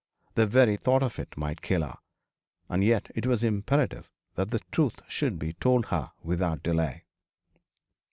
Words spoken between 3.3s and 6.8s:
imperative that the truth should be told her without